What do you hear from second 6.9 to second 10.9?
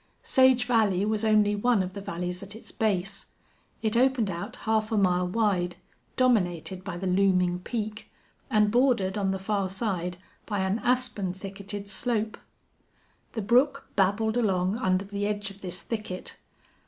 the looming peak, and bordered on the far side by an